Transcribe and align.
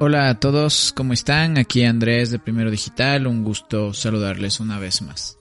Hola 0.00 0.28
a 0.28 0.38
todos, 0.38 0.92
¿cómo 0.94 1.12
están? 1.12 1.58
Aquí 1.58 1.82
Andrés 1.82 2.30
de 2.30 2.38
Primero 2.38 2.70
Digital, 2.70 3.26
un 3.26 3.42
gusto 3.42 3.92
saludarles 3.92 4.60
una 4.60 4.78
vez 4.78 5.02
más. 5.02 5.38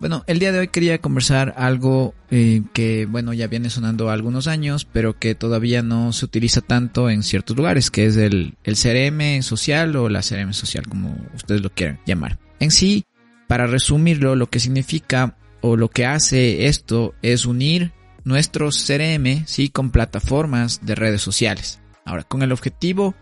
Bueno, 0.00 0.24
el 0.26 0.40
día 0.40 0.50
de 0.50 0.58
hoy 0.58 0.68
quería 0.68 1.00
conversar 1.00 1.54
algo 1.56 2.12
eh, 2.28 2.62
que, 2.72 3.06
bueno, 3.06 3.32
ya 3.32 3.46
viene 3.46 3.70
sonando 3.70 4.10
algunos 4.10 4.48
años, 4.48 4.84
pero 4.84 5.16
que 5.20 5.36
todavía 5.36 5.82
no 5.84 6.12
se 6.12 6.24
utiliza 6.24 6.60
tanto 6.60 7.08
en 7.08 7.22
ciertos 7.22 7.56
lugares, 7.56 7.92
que 7.92 8.06
es 8.06 8.16
el, 8.16 8.56
el 8.64 8.74
CRM 8.74 9.42
social 9.42 9.94
o 9.94 10.08
la 10.08 10.22
CRM 10.22 10.52
social, 10.54 10.88
como 10.88 11.16
ustedes 11.32 11.62
lo 11.62 11.70
quieran 11.70 12.00
llamar. 12.04 12.40
En 12.58 12.72
sí, 12.72 13.04
para 13.46 13.68
resumirlo, 13.68 14.34
lo 14.34 14.50
que 14.50 14.58
significa 14.58 15.36
o 15.60 15.76
lo 15.76 15.88
que 15.88 16.04
hace 16.04 16.66
esto 16.66 17.14
es 17.22 17.46
unir 17.46 17.92
nuestros 18.24 18.84
CRM, 18.84 19.46
sí, 19.46 19.68
con 19.68 19.92
plataformas 19.92 20.84
de 20.84 20.96
redes 20.96 21.22
sociales. 21.22 21.78
Ahora, 22.04 22.24
con 22.24 22.42
el 22.42 22.50
objetivo 22.50 23.14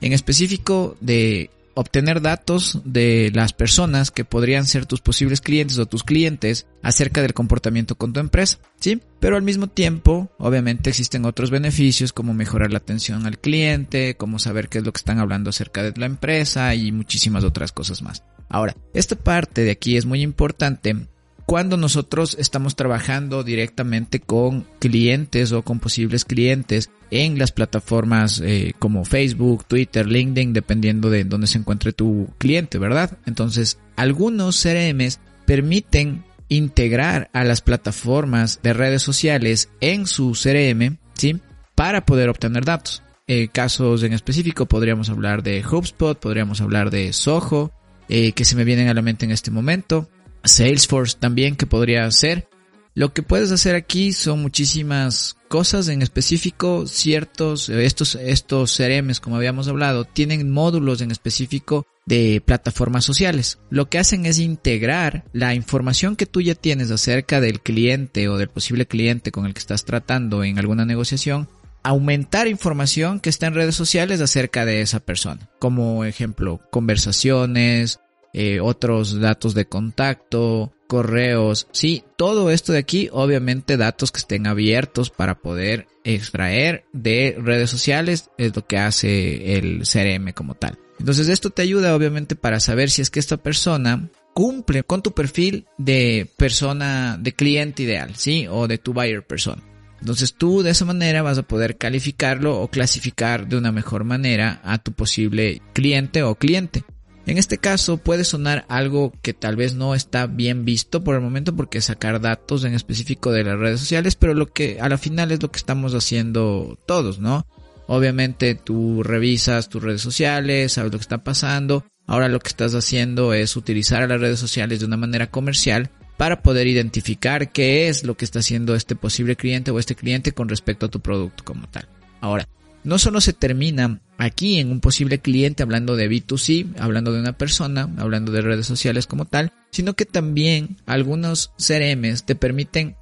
en 0.00 0.12
específico 0.12 0.96
de 1.00 1.50
obtener 1.74 2.20
datos 2.20 2.80
de 2.84 3.30
las 3.34 3.52
personas 3.52 4.10
que 4.10 4.24
podrían 4.24 4.64
ser 4.64 4.86
tus 4.86 5.00
posibles 5.00 5.40
clientes 5.40 5.78
o 5.78 5.86
tus 5.86 6.04
clientes 6.04 6.66
acerca 6.82 7.20
del 7.20 7.34
comportamiento 7.34 7.96
con 7.96 8.12
tu 8.12 8.20
empresa, 8.20 8.58
¿sí? 8.78 9.00
Pero 9.20 9.36
al 9.36 9.42
mismo 9.42 9.66
tiempo, 9.66 10.30
obviamente 10.38 10.90
existen 10.90 11.24
otros 11.24 11.50
beneficios 11.50 12.12
como 12.12 12.32
mejorar 12.32 12.70
la 12.70 12.78
atención 12.78 13.26
al 13.26 13.38
cliente, 13.38 14.16
como 14.16 14.38
saber 14.38 14.68
qué 14.68 14.78
es 14.78 14.84
lo 14.84 14.92
que 14.92 14.98
están 14.98 15.18
hablando 15.18 15.50
acerca 15.50 15.82
de 15.82 15.92
la 15.96 16.06
empresa 16.06 16.74
y 16.74 16.92
muchísimas 16.92 17.44
otras 17.44 17.72
cosas 17.72 18.02
más. 18.02 18.22
Ahora, 18.48 18.76
esta 18.92 19.16
parte 19.16 19.64
de 19.64 19.72
aquí 19.72 19.96
es 19.96 20.06
muy 20.06 20.22
importante 20.22 21.08
cuando 21.46 21.76
nosotros 21.76 22.36
estamos 22.38 22.74
trabajando 22.74 23.44
directamente 23.44 24.20
con 24.20 24.66
clientes 24.78 25.52
o 25.52 25.62
con 25.62 25.78
posibles 25.78 26.24
clientes 26.24 26.90
en 27.10 27.38
las 27.38 27.52
plataformas 27.52 28.40
eh, 28.44 28.72
como 28.78 29.04
Facebook, 29.04 29.64
Twitter, 29.66 30.06
LinkedIn, 30.06 30.52
dependiendo 30.52 31.10
de 31.10 31.24
dónde 31.24 31.46
se 31.46 31.58
encuentre 31.58 31.92
tu 31.92 32.28
cliente, 32.38 32.78
¿verdad? 32.78 33.18
Entonces, 33.26 33.78
algunos 33.96 34.60
CRMs 34.62 35.20
permiten 35.46 36.24
integrar 36.48 37.30
a 37.32 37.44
las 37.44 37.60
plataformas 37.60 38.60
de 38.62 38.72
redes 38.72 39.02
sociales 39.02 39.68
en 39.80 40.06
su 40.06 40.32
CRM, 40.32 40.98
¿sí? 41.14 41.40
Para 41.74 42.04
poder 42.04 42.28
obtener 42.28 42.64
datos. 42.64 43.02
Eh, 43.26 43.48
casos 43.48 44.02
en 44.02 44.12
específico 44.12 44.66
podríamos 44.66 45.08
hablar 45.08 45.42
de 45.42 45.64
HubSpot, 45.64 46.18
podríamos 46.18 46.60
hablar 46.60 46.90
de 46.90 47.12
Soho, 47.12 47.72
eh, 48.08 48.32
que 48.32 48.44
se 48.44 48.54
me 48.54 48.64
vienen 48.64 48.88
a 48.88 48.94
la 48.94 49.02
mente 49.02 49.24
en 49.24 49.30
este 49.30 49.50
momento. 49.50 50.08
Salesforce 50.44 51.16
también 51.18 51.56
que 51.56 51.66
podría 51.66 52.10
ser. 52.10 52.48
Lo 52.96 53.12
que 53.12 53.22
puedes 53.22 53.50
hacer 53.50 53.74
aquí 53.74 54.12
son 54.12 54.40
muchísimas 54.40 55.36
cosas, 55.48 55.88
en 55.88 56.00
específico 56.00 56.86
ciertos, 56.86 57.68
estos, 57.68 58.14
estos 58.14 58.76
CRMs 58.76 59.18
como 59.18 59.36
habíamos 59.36 59.66
hablado, 59.66 60.04
tienen 60.04 60.50
módulos 60.50 61.00
en 61.00 61.10
específico 61.10 61.86
de 62.06 62.40
plataformas 62.44 63.04
sociales. 63.04 63.58
Lo 63.68 63.88
que 63.88 63.98
hacen 63.98 64.26
es 64.26 64.38
integrar 64.38 65.24
la 65.32 65.54
información 65.54 66.14
que 66.14 66.26
tú 66.26 66.40
ya 66.40 66.54
tienes 66.54 66.92
acerca 66.92 67.40
del 67.40 67.60
cliente 67.60 68.28
o 68.28 68.36
del 68.36 68.48
posible 68.48 68.86
cliente 68.86 69.32
con 69.32 69.46
el 69.46 69.54
que 69.54 69.60
estás 69.60 69.84
tratando 69.84 70.44
en 70.44 70.60
alguna 70.60 70.84
negociación, 70.84 71.48
aumentar 71.82 72.46
información 72.46 73.18
que 73.18 73.30
está 73.30 73.46
en 73.48 73.54
redes 73.54 73.74
sociales 73.74 74.20
acerca 74.20 74.64
de 74.64 74.82
esa 74.82 75.00
persona. 75.00 75.50
Como 75.58 76.04
ejemplo, 76.04 76.60
conversaciones, 76.70 77.98
eh, 78.34 78.60
otros 78.60 79.20
datos 79.20 79.54
de 79.54 79.66
contacto, 79.66 80.72
correos, 80.88 81.68
sí, 81.72 82.04
todo 82.16 82.50
esto 82.50 82.72
de 82.72 82.80
aquí, 82.80 83.08
obviamente 83.12 83.76
datos 83.76 84.12
que 84.12 84.18
estén 84.18 84.46
abiertos 84.46 85.10
para 85.10 85.38
poder 85.38 85.86
extraer 86.04 86.84
de 86.92 87.36
redes 87.38 87.70
sociales, 87.70 88.30
es 88.36 88.54
lo 88.54 88.66
que 88.66 88.76
hace 88.76 89.56
el 89.56 89.84
CRM 89.90 90.32
como 90.32 90.54
tal. 90.54 90.78
Entonces 90.98 91.28
esto 91.28 91.50
te 91.50 91.62
ayuda 91.62 91.94
obviamente 91.94 92.36
para 92.36 92.60
saber 92.60 92.90
si 92.90 93.02
es 93.02 93.10
que 93.10 93.20
esta 93.20 93.36
persona 93.36 94.10
cumple 94.32 94.82
con 94.82 95.02
tu 95.02 95.12
perfil 95.12 95.66
de 95.78 96.28
persona, 96.36 97.16
de 97.18 97.32
cliente 97.32 97.84
ideal, 97.84 98.16
¿sí? 98.16 98.46
O 98.50 98.68
de 98.68 98.78
tu 98.78 98.92
buyer 98.92 99.24
persona. 99.24 99.62
Entonces 100.00 100.34
tú 100.34 100.62
de 100.62 100.70
esa 100.70 100.84
manera 100.84 101.22
vas 101.22 101.38
a 101.38 101.44
poder 101.44 101.78
calificarlo 101.78 102.60
o 102.60 102.68
clasificar 102.68 103.48
de 103.48 103.56
una 103.56 103.72
mejor 103.72 104.04
manera 104.04 104.60
a 104.64 104.78
tu 104.78 104.92
posible 104.92 105.62
cliente 105.72 106.22
o 106.22 106.34
cliente. 106.34 106.84
En 107.26 107.38
este 107.38 107.56
caso 107.56 107.96
puede 107.96 108.24
sonar 108.24 108.66
algo 108.68 109.12
que 109.22 109.32
tal 109.32 109.56
vez 109.56 109.74
no 109.74 109.94
está 109.94 110.26
bien 110.26 110.64
visto 110.64 111.02
por 111.02 111.14
el 111.14 111.22
momento 111.22 111.56
porque 111.56 111.80
sacar 111.80 112.20
datos 112.20 112.64
en 112.64 112.74
específico 112.74 113.32
de 113.32 113.44
las 113.44 113.58
redes 113.58 113.80
sociales, 113.80 114.14
pero 114.14 114.34
lo 114.34 114.52
que 114.52 114.78
a 114.80 114.88
la 114.90 114.98
final 114.98 115.32
es 115.32 115.42
lo 115.42 115.50
que 115.50 115.56
estamos 115.56 115.94
haciendo 115.94 116.78
todos, 116.86 117.20
¿no? 117.20 117.46
Obviamente 117.86 118.54
tú 118.54 119.02
revisas 119.02 119.68
tus 119.68 119.82
redes 119.82 120.02
sociales, 120.02 120.72
sabes 120.72 120.92
lo 120.92 120.98
que 120.98 121.02
está 121.02 121.24
pasando. 121.24 121.84
Ahora 122.06 122.28
lo 122.28 122.40
que 122.40 122.48
estás 122.48 122.74
haciendo 122.74 123.32
es 123.32 123.56
utilizar 123.56 124.06
las 124.06 124.20
redes 124.20 124.38
sociales 124.38 124.80
de 124.80 124.86
una 124.86 124.98
manera 124.98 125.30
comercial 125.30 125.90
para 126.18 126.42
poder 126.42 126.66
identificar 126.66 127.52
qué 127.52 127.88
es 127.88 128.04
lo 128.04 128.16
que 128.16 128.26
está 128.26 128.40
haciendo 128.40 128.74
este 128.74 128.96
posible 128.96 129.36
cliente 129.36 129.70
o 129.70 129.78
este 129.78 129.94
cliente 129.94 130.32
con 130.32 130.48
respecto 130.48 130.86
a 130.86 130.90
tu 130.90 131.00
producto 131.00 131.42
como 131.44 131.68
tal. 131.68 131.88
Ahora, 132.20 132.46
no 132.84 132.98
solo 132.98 133.20
se 133.20 133.32
termina 133.32 134.00
aquí 134.18 134.58
en 134.58 134.70
un 134.70 134.80
posible 134.80 135.18
cliente 135.18 135.62
hablando 135.62 135.96
de 135.96 136.08
B2C, 136.08 136.78
hablando 136.78 137.12
de 137.12 137.20
una 137.20 137.32
persona, 137.32 137.88
hablando 137.96 138.30
de 138.30 138.42
redes 138.42 138.66
sociales 138.66 139.06
como 139.06 139.24
tal, 139.24 139.52
sino 139.70 139.94
que 139.94 140.04
también 140.04 140.76
algunos 140.86 141.52
CRMs 141.56 142.24
te 142.24 142.34
permiten 142.34 142.94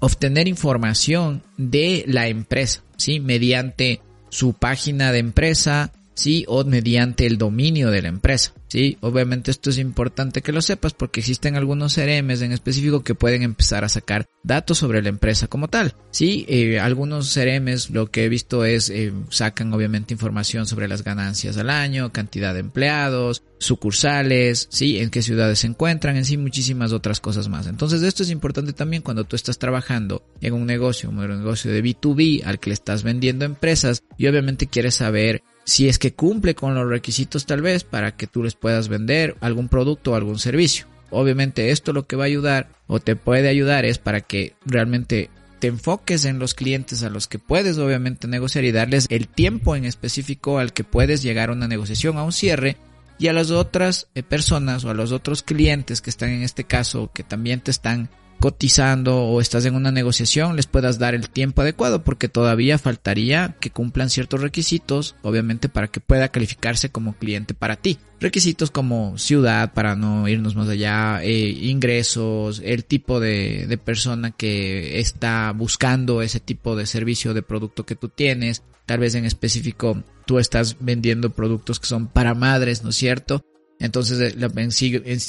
obtener 0.00 0.48
información 0.48 1.42
de 1.56 2.04
la 2.06 2.28
empresa, 2.28 2.82
¿sí? 2.96 3.20
Mediante 3.20 4.00
su 4.28 4.52
página 4.52 5.12
de 5.12 5.20
empresa, 5.20 5.92
¿sí? 6.14 6.44
O 6.48 6.64
mediante 6.64 7.26
el 7.26 7.38
dominio 7.38 7.90
de 7.90 8.02
la 8.02 8.08
empresa. 8.08 8.52
Sí, 8.74 8.98
obviamente 9.02 9.52
esto 9.52 9.70
es 9.70 9.78
importante 9.78 10.42
que 10.42 10.50
lo 10.50 10.60
sepas 10.60 10.94
porque 10.94 11.20
existen 11.20 11.54
algunos 11.54 11.94
CRMs 11.94 12.42
en 12.42 12.50
específico 12.50 13.04
que 13.04 13.14
pueden 13.14 13.42
empezar 13.42 13.84
a 13.84 13.88
sacar 13.88 14.26
datos 14.42 14.78
sobre 14.78 15.00
la 15.00 15.10
empresa 15.10 15.46
como 15.46 15.68
tal. 15.68 15.94
Sí, 16.10 16.44
eh, 16.48 16.80
algunos 16.80 17.32
CRMs 17.32 17.90
lo 17.90 18.10
que 18.10 18.24
he 18.24 18.28
visto 18.28 18.64
es 18.64 18.90
eh, 18.90 19.12
sacan 19.30 19.72
obviamente 19.72 20.12
información 20.12 20.66
sobre 20.66 20.88
las 20.88 21.04
ganancias 21.04 21.56
al 21.56 21.70
año, 21.70 22.12
cantidad 22.12 22.52
de 22.52 22.60
empleados, 22.60 23.44
sucursales, 23.58 24.66
sí, 24.70 24.98
en 24.98 25.10
qué 25.10 25.22
ciudades 25.22 25.60
se 25.60 25.68
encuentran, 25.68 26.16
en 26.16 26.24
sí 26.24 26.36
muchísimas 26.36 26.92
otras 26.92 27.20
cosas 27.20 27.48
más. 27.48 27.68
Entonces 27.68 28.02
esto 28.02 28.24
es 28.24 28.30
importante 28.30 28.72
también 28.72 29.02
cuando 29.02 29.22
tú 29.22 29.36
estás 29.36 29.58
trabajando 29.58 30.24
en 30.40 30.52
un 30.52 30.66
negocio, 30.66 31.10
un 31.10 31.16
negocio 31.16 31.70
de 31.70 31.82
B2B 31.82 32.44
al 32.44 32.58
que 32.58 32.70
le 32.70 32.74
estás 32.74 33.04
vendiendo 33.04 33.44
empresas 33.44 34.02
y 34.18 34.26
obviamente 34.26 34.66
quieres 34.66 34.96
saber 34.96 35.44
si 35.64 35.88
es 35.88 35.98
que 35.98 36.12
cumple 36.12 36.54
con 36.54 36.74
los 36.74 36.88
requisitos 36.88 37.46
tal 37.46 37.62
vez 37.62 37.84
para 37.84 38.16
que 38.16 38.26
tú 38.26 38.42
les 38.42 38.54
puedas 38.54 38.88
vender 38.88 39.36
algún 39.40 39.68
producto 39.68 40.12
o 40.12 40.14
algún 40.14 40.38
servicio. 40.38 40.86
Obviamente 41.10 41.70
esto 41.70 41.92
lo 41.92 42.06
que 42.06 42.16
va 42.16 42.24
a 42.24 42.26
ayudar 42.26 42.68
o 42.86 43.00
te 43.00 43.16
puede 43.16 43.48
ayudar 43.48 43.84
es 43.84 43.98
para 43.98 44.20
que 44.20 44.54
realmente 44.66 45.30
te 45.58 45.68
enfoques 45.68 46.24
en 46.24 46.38
los 46.38 46.54
clientes 46.54 47.02
a 47.02 47.10
los 47.10 47.28
que 47.28 47.38
puedes 47.38 47.78
obviamente 47.78 48.28
negociar 48.28 48.64
y 48.64 48.72
darles 48.72 49.06
el 49.08 49.28
tiempo 49.28 49.76
en 49.76 49.84
específico 49.84 50.58
al 50.58 50.72
que 50.72 50.84
puedes 50.84 51.22
llegar 51.22 51.48
a 51.48 51.52
una 51.52 51.68
negociación, 51.68 52.18
a 52.18 52.24
un 52.24 52.32
cierre 52.32 52.76
y 53.18 53.28
a 53.28 53.32
las 53.32 53.50
otras 53.50 54.08
eh, 54.14 54.22
personas 54.22 54.84
o 54.84 54.90
a 54.90 54.94
los 54.94 55.12
otros 55.12 55.42
clientes 55.42 56.00
que 56.00 56.10
están 56.10 56.30
en 56.30 56.42
este 56.42 56.64
caso 56.64 57.10
que 57.14 57.22
también 57.22 57.60
te 57.60 57.70
están 57.70 58.10
cotizando 58.44 59.22
o 59.22 59.40
estás 59.40 59.64
en 59.64 59.74
una 59.74 59.90
negociación 59.90 60.54
les 60.54 60.66
puedas 60.66 60.98
dar 60.98 61.14
el 61.14 61.30
tiempo 61.30 61.62
adecuado 61.62 62.04
porque 62.04 62.28
todavía 62.28 62.76
faltaría 62.76 63.56
que 63.58 63.70
cumplan 63.70 64.10
ciertos 64.10 64.42
requisitos 64.42 65.16
obviamente 65.22 65.70
para 65.70 65.88
que 65.88 66.00
pueda 66.00 66.28
calificarse 66.28 66.90
como 66.90 67.14
cliente 67.14 67.54
para 67.54 67.76
ti. 67.76 67.96
Requisitos 68.20 68.70
como 68.70 69.16
ciudad 69.16 69.72
para 69.72 69.96
no 69.96 70.28
irnos 70.28 70.56
más 70.56 70.68
allá 70.68 71.22
eh, 71.22 71.56
ingresos 71.58 72.60
el 72.62 72.84
tipo 72.84 73.18
de, 73.18 73.66
de 73.66 73.78
persona 73.78 74.30
que 74.30 75.00
está 75.00 75.50
buscando 75.52 76.20
ese 76.20 76.38
tipo 76.38 76.76
de 76.76 76.84
servicio 76.84 77.32
de 77.32 77.40
producto 77.40 77.86
que 77.86 77.96
tú 77.96 78.10
tienes. 78.10 78.62
Tal 78.84 78.98
vez 78.98 79.14
en 79.14 79.24
específico 79.24 80.04
tú 80.26 80.38
estás 80.38 80.76
vendiendo 80.80 81.30
productos 81.30 81.80
que 81.80 81.86
son 81.86 82.08
para 82.08 82.34
madres 82.34 82.82
no 82.82 82.90
es 82.90 82.96
cierto 82.96 83.42
Entonces, 83.80 84.36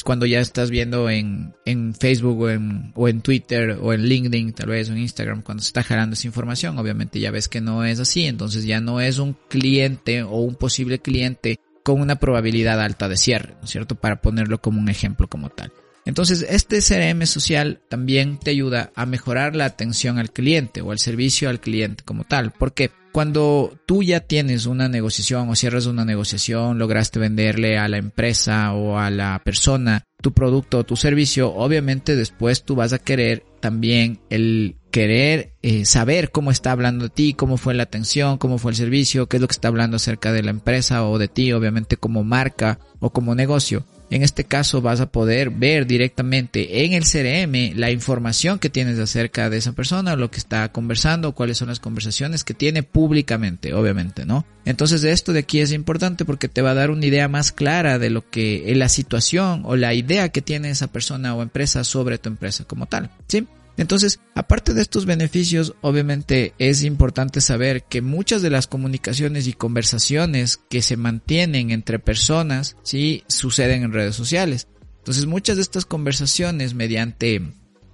cuando 0.03 0.25
ya 0.25 0.39
estás 0.39 0.69
viendo 0.69 1.09
en, 1.09 1.53
en 1.65 1.93
Facebook 1.93 2.41
o 2.41 2.49
en, 2.49 2.91
o 2.95 3.07
en 3.07 3.21
Twitter 3.21 3.77
o 3.81 3.91
en 3.91 4.03
LinkedIn, 4.03 4.53
tal 4.53 4.69
vez, 4.69 4.89
o 4.89 4.93
en 4.93 4.99
Instagram, 4.99 5.41
cuando 5.41 5.63
se 5.63 5.67
está 5.67 5.83
jalando 5.83 6.13
esa 6.13 6.27
información, 6.27 6.77
obviamente 6.77 7.19
ya 7.19 7.31
ves 7.31 7.49
que 7.49 7.59
no 7.59 7.83
es 7.83 7.99
así, 7.99 8.25
entonces 8.25 8.65
ya 8.65 8.79
no 8.79 9.01
es 9.01 9.17
un 9.17 9.35
cliente 9.49 10.23
o 10.23 10.37
un 10.37 10.55
posible 10.55 10.99
cliente 10.99 11.59
con 11.83 12.01
una 12.01 12.15
probabilidad 12.15 12.81
alta 12.81 13.09
de 13.09 13.17
cierre, 13.17 13.55
¿no 13.59 13.65
es 13.65 13.71
cierto? 13.71 13.95
Para 13.95 14.21
ponerlo 14.21 14.59
como 14.61 14.79
un 14.79 14.89
ejemplo 14.89 15.27
como 15.27 15.49
tal. 15.49 15.71
Entonces, 16.05 16.45
este 16.47 16.79
CRM 16.81 17.25
social 17.25 17.81
también 17.89 18.37
te 18.37 18.51
ayuda 18.51 18.91
a 18.95 19.07
mejorar 19.07 19.55
la 19.55 19.65
atención 19.65 20.19
al 20.19 20.31
cliente 20.31 20.81
o 20.81 20.93
el 20.93 20.99
servicio 20.99 21.49
al 21.49 21.59
cliente 21.59 22.03
como 22.03 22.23
tal. 22.23 22.51
Porque 22.51 22.91
cuando 23.15 23.79
tú 23.85 24.03
ya 24.03 24.19
tienes 24.19 24.65
una 24.65 24.89
negociación 24.89 25.47
o 25.47 25.55
cierras 25.55 25.85
una 25.85 26.03
negociación, 26.03 26.77
lograste 26.77 27.17
venderle 27.17 27.77
a 27.77 27.87
la 27.87 27.95
empresa 27.95 28.73
o 28.73 28.97
a 28.99 29.09
la 29.09 29.41
persona 29.41 30.03
tu 30.21 30.33
producto 30.33 30.79
o 30.79 30.83
tu 30.83 30.97
servicio, 30.97 31.53
obviamente 31.53 32.17
después 32.17 32.65
tú 32.65 32.75
vas 32.75 32.91
a 32.91 32.99
querer 32.99 33.45
también 33.61 34.19
el 34.29 34.75
querer 34.91 35.53
eh, 35.61 35.85
saber 35.85 36.31
cómo 36.31 36.51
está 36.51 36.73
hablando 36.73 37.05
de 37.05 37.09
ti, 37.09 37.33
cómo 37.33 37.55
fue 37.55 37.73
la 37.73 37.83
atención, 37.83 38.37
cómo 38.37 38.57
fue 38.57 38.71
el 38.71 38.75
servicio, 38.75 39.27
qué 39.27 39.37
es 39.37 39.41
lo 39.41 39.47
que 39.47 39.53
está 39.53 39.69
hablando 39.69 39.95
acerca 39.95 40.33
de 40.33 40.43
la 40.43 40.51
empresa 40.51 41.07
o 41.07 41.17
de 41.17 41.29
ti, 41.29 41.53
obviamente 41.53 41.95
como 41.95 42.25
marca 42.25 42.79
o 42.99 43.11
como 43.11 43.33
negocio. 43.33 43.85
En 44.11 44.21
este 44.21 44.43
caso 44.43 44.81
vas 44.81 45.01
a 45.01 45.11
poder 45.11 45.49
ver 45.49 45.87
directamente 45.87 46.85
en 46.85 46.93
el 46.93 47.03
CRM 47.03 47.77
la 47.77 47.89
información 47.91 48.59
que 48.59 48.69
tienes 48.69 48.99
acerca 48.99 49.49
de 49.49 49.57
esa 49.57 49.73
persona, 49.73 50.15
lo 50.15 50.29
que 50.29 50.37
está 50.37 50.71
conversando, 50.71 51.33
cuáles 51.33 51.57
son 51.57 51.69
las 51.69 51.79
conversaciones 51.79 52.43
que 52.43 52.53
tiene 52.53 52.83
públicamente, 52.83 53.73
obviamente, 53.73 54.25
¿no? 54.25 54.45
Entonces 54.63 55.03
esto 55.03 55.33
de 55.33 55.39
aquí 55.39 55.59
es 55.59 55.71
importante 55.71 56.25
porque 56.25 56.47
te 56.47 56.61
va 56.61 56.71
a 56.71 56.75
dar 56.75 56.91
una 56.91 57.05
idea 57.05 57.27
más 57.27 57.51
clara 57.51 57.99
de 57.99 58.09
lo 58.09 58.29
que 58.29 58.71
es 58.71 58.77
la 58.77 58.89
situación 58.89 59.63
o 59.65 59.75
la 59.75 59.93
idea 59.93 60.29
que 60.29 60.41
tiene 60.41 60.69
esa 60.69 60.87
persona 60.87 61.35
o 61.35 61.41
empresa 61.41 61.83
sobre 61.83 62.17
tu 62.17 62.29
empresa 62.29 62.63
como 62.65 62.85
tal, 62.85 63.09
¿sí? 63.27 63.47
Entonces, 63.77 64.19
aparte 64.35 64.73
de 64.73 64.81
estos 64.81 65.05
beneficios, 65.05 65.75
obviamente 65.81 66.53
es 66.59 66.83
importante 66.83 67.41
saber 67.41 67.83
que 67.83 68.01
muchas 68.01 68.41
de 68.41 68.49
las 68.49 68.67
comunicaciones 68.67 69.47
y 69.47 69.53
conversaciones 69.53 70.59
que 70.69 70.81
se 70.81 70.95
mantienen 70.95 71.71
entre 71.71 71.99
personas, 71.99 72.77
sí, 72.83 73.23
suceden 73.27 73.83
en 73.83 73.93
redes 73.93 74.15
sociales. 74.15 74.67
Entonces, 74.99 75.25
muchas 75.25 75.57
de 75.57 75.61
estas 75.61 75.85
conversaciones 75.85 76.73
mediante 76.73 77.41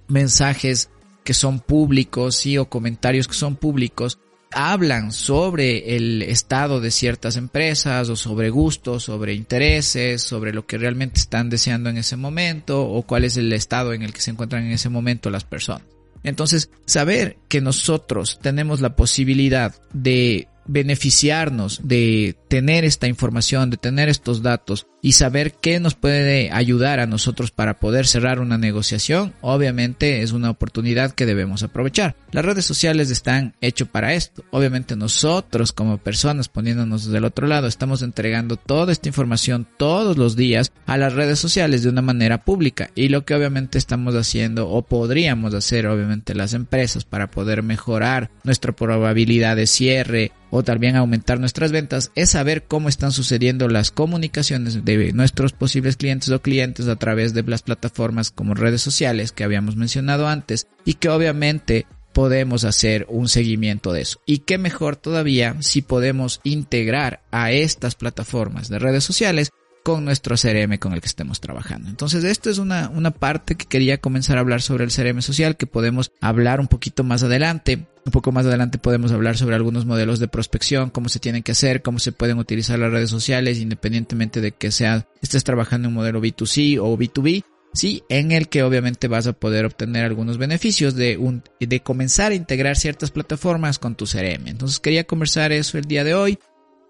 mensajes 0.08 0.88
que 1.24 1.34
son 1.34 1.60
públicos, 1.60 2.36
sí, 2.36 2.58
o 2.58 2.68
comentarios 2.68 3.28
que 3.28 3.34
son 3.34 3.56
públicos, 3.56 4.18
hablan 4.54 5.12
sobre 5.12 5.96
el 5.96 6.22
estado 6.22 6.80
de 6.80 6.90
ciertas 6.90 7.36
empresas 7.36 8.08
o 8.08 8.16
sobre 8.16 8.50
gustos, 8.50 9.04
sobre 9.04 9.34
intereses, 9.34 10.22
sobre 10.22 10.52
lo 10.52 10.66
que 10.66 10.78
realmente 10.78 11.20
están 11.20 11.50
deseando 11.50 11.90
en 11.90 11.98
ese 11.98 12.16
momento 12.16 12.88
o 12.88 13.02
cuál 13.02 13.24
es 13.24 13.36
el 13.36 13.52
estado 13.52 13.92
en 13.92 14.02
el 14.02 14.12
que 14.12 14.20
se 14.20 14.30
encuentran 14.30 14.64
en 14.64 14.72
ese 14.72 14.88
momento 14.88 15.30
las 15.30 15.44
personas. 15.44 15.82
Entonces, 16.24 16.70
saber 16.86 17.36
que 17.48 17.60
nosotros 17.60 18.38
tenemos 18.40 18.80
la 18.80 18.94
posibilidad 18.94 19.74
de 19.92 20.48
beneficiarnos 20.66 21.80
de 21.82 22.36
tener 22.48 22.84
esta 22.84 23.06
información, 23.06 23.70
de 23.70 23.76
tener 23.76 24.08
estos 24.08 24.42
datos 24.42 24.86
y 25.00 25.12
saber 25.12 25.54
qué 25.54 25.80
nos 25.80 25.94
puede 25.94 26.52
ayudar 26.52 27.00
a 27.00 27.06
nosotros 27.06 27.50
para 27.50 27.80
poder 27.80 28.06
cerrar 28.06 28.38
una 28.38 28.56
negociación, 28.56 29.34
obviamente 29.40 30.22
es 30.22 30.30
una 30.32 30.50
oportunidad 30.50 31.12
que 31.12 31.26
debemos 31.26 31.62
aprovechar. 31.62 32.14
Las 32.30 32.44
redes 32.44 32.64
sociales 32.64 33.10
están 33.10 33.54
hechas 33.60 33.88
para 33.88 34.14
esto. 34.14 34.44
Obviamente 34.50 34.94
nosotros 34.94 35.72
como 35.72 35.98
personas 35.98 36.48
poniéndonos 36.48 37.06
del 37.06 37.24
otro 37.24 37.46
lado 37.48 37.66
estamos 37.66 38.02
entregando 38.02 38.56
toda 38.56 38.92
esta 38.92 39.08
información 39.08 39.66
todos 39.76 40.16
los 40.16 40.36
días 40.36 40.72
a 40.86 40.96
las 40.96 41.14
redes 41.14 41.38
sociales 41.38 41.82
de 41.82 41.88
una 41.88 42.02
manera 42.02 42.44
pública 42.44 42.90
y 42.94 43.08
lo 43.08 43.24
que 43.24 43.34
obviamente 43.34 43.78
estamos 43.78 44.14
haciendo 44.14 44.68
o 44.68 44.82
podríamos 44.82 45.54
hacer 45.54 45.86
obviamente 45.86 46.34
las 46.34 46.54
empresas 46.54 47.04
para 47.04 47.30
poder 47.30 47.62
mejorar 47.62 48.30
nuestra 48.44 48.72
probabilidad 48.72 49.56
de 49.56 49.66
cierre 49.66 50.32
o 50.52 50.62
también 50.62 50.94
aumentar 50.96 51.40
nuestras 51.40 51.72
ventas 51.72 52.12
es 52.14 52.30
saber 52.30 52.64
cómo 52.64 52.90
están 52.90 53.10
sucediendo 53.10 53.68
las 53.68 53.90
comunicaciones 53.90 54.84
de 54.84 55.12
nuestros 55.14 55.52
posibles 55.52 55.96
clientes 55.96 56.28
o 56.28 56.42
clientes 56.42 56.86
a 56.88 56.96
través 56.96 57.32
de 57.32 57.42
las 57.42 57.62
plataformas 57.62 58.30
como 58.30 58.54
redes 58.54 58.82
sociales 58.82 59.32
que 59.32 59.44
habíamos 59.44 59.76
mencionado 59.76 60.28
antes 60.28 60.68
y 60.84 60.94
que 60.94 61.08
obviamente 61.08 61.86
podemos 62.12 62.64
hacer 62.64 63.06
un 63.08 63.28
seguimiento 63.28 63.94
de 63.94 64.02
eso. 64.02 64.20
Y 64.26 64.40
qué 64.40 64.58
mejor 64.58 64.96
todavía 64.96 65.56
si 65.60 65.80
podemos 65.80 66.40
integrar 66.44 67.22
a 67.30 67.50
estas 67.50 67.94
plataformas 67.94 68.68
de 68.68 68.78
redes 68.78 69.04
sociales 69.04 69.50
con 69.82 70.04
nuestro 70.04 70.36
CRM 70.36 70.78
con 70.78 70.92
el 70.92 71.00
que 71.00 71.06
estemos 71.06 71.40
trabajando. 71.40 71.88
Entonces, 71.88 72.24
esto 72.24 72.50
es 72.50 72.58
una, 72.58 72.88
una 72.88 73.10
parte 73.10 73.54
que 73.54 73.66
quería 73.66 73.98
comenzar 73.98 74.36
a 74.36 74.40
hablar 74.40 74.62
sobre 74.62 74.84
el 74.84 74.92
CRM 74.92 75.22
social 75.22 75.56
que 75.56 75.66
podemos 75.66 76.12
hablar 76.20 76.60
un 76.60 76.68
poquito 76.68 77.04
más 77.04 77.22
adelante. 77.22 77.86
Un 78.04 78.12
poco 78.12 78.32
más 78.32 78.46
adelante 78.46 78.78
podemos 78.78 79.12
hablar 79.12 79.36
sobre 79.36 79.54
algunos 79.54 79.86
modelos 79.86 80.18
de 80.18 80.28
prospección, 80.28 80.90
cómo 80.90 81.08
se 81.08 81.20
tienen 81.20 81.42
que 81.42 81.52
hacer, 81.52 81.82
cómo 81.82 81.98
se 81.98 82.12
pueden 82.12 82.38
utilizar 82.38 82.78
las 82.78 82.90
redes 82.90 83.10
sociales, 83.10 83.58
independientemente 83.58 84.40
de 84.40 84.52
que 84.52 84.72
sea, 84.72 85.06
estés 85.20 85.44
trabajando 85.44 85.86
en 85.86 85.94
un 85.94 86.00
modelo 86.00 86.20
B2C 86.20 86.78
o 86.80 86.96
B2B. 86.96 87.44
Sí, 87.74 88.02
en 88.10 88.32
el 88.32 88.48
que 88.48 88.62
obviamente 88.62 89.08
vas 89.08 89.26
a 89.26 89.32
poder 89.32 89.64
obtener 89.64 90.04
algunos 90.04 90.36
beneficios 90.36 90.94
de 90.94 91.16
un, 91.16 91.42
de 91.58 91.80
comenzar 91.80 92.32
a 92.32 92.34
integrar 92.34 92.76
ciertas 92.76 93.10
plataformas 93.10 93.78
con 93.78 93.94
tu 93.94 94.04
CRM. 94.04 94.48
Entonces 94.48 94.78
quería 94.78 95.04
conversar 95.04 95.52
eso 95.52 95.78
el 95.78 95.86
día 95.86 96.04
de 96.04 96.14
hoy. 96.14 96.38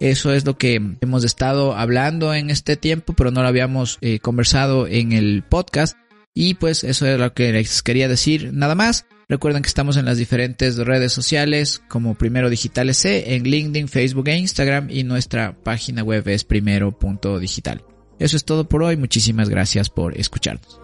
Eso 0.02 0.32
es 0.32 0.44
lo 0.44 0.58
que 0.58 0.96
hemos 1.00 1.22
estado 1.22 1.76
hablando 1.76 2.34
en 2.34 2.50
este 2.50 2.76
tiempo, 2.76 3.12
pero 3.12 3.30
no 3.30 3.40
lo 3.40 3.46
habíamos 3.46 3.98
eh, 4.00 4.18
conversado 4.18 4.88
en 4.88 5.12
el 5.12 5.44
podcast. 5.48 5.96
Y 6.34 6.54
pues 6.54 6.82
eso 6.82 7.06
es 7.06 7.20
lo 7.20 7.32
que 7.34 7.52
les 7.52 7.82
quería 7.82 8.08
decir. 8.08 8.50
Nada 8.52 8.74
más. 8.74 9.06
Recuerden 9.28 9.62
que 9.62 9.68
estamos 9.68 9.96
en 9.96 10.04
las 10.04 10.18
diferentes 10.18 10.76
redes 10.76 11.12
sociales 11.12 11.80
como 11.88 12.16
Primero 12.16 12.50
Digital 12.50 12.92
C 12.94 13.36
en 13.36 13.44
LinkedIn, 13.44 13.86
Facebook 13.86 14.26
e 14.26 14.36
Instagram 14.36 14.90
y 14.90 15.04
nuestra 15.04 15.54
página 15.54 16.02
web 16.02 16.26
es 16.26 16.42
primero.digital. 16.42 17.84
Eso 18.18 18.36
es 18.36 18.44
todo 18.44 18.68
por 18.68 18.82
hoy. 18.82 18.96
Muchísimas 18.96 19.48
gracias 19.48 19.88
por 19.88 20.18
escucharnos. 20.18 20.80